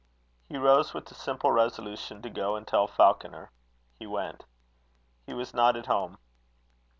He 0.49 0.57
rose 0.57 0.95
with 0.95 1.05
the 1.05 1.13
simple 1.13 1.51
resolution 1.51 2.23
to 2.23 2.29
go 2.31 2.55
and 2.55 2.65
tell 2.67 2.87
Falconer. 2.87 3.51
He 3.99 4.07
went. 4.07 4.45
He 5.27 5.33
was 5.35 5.53
not 5.53 5.75
at 5.77 5.85
home. 5.85 6.17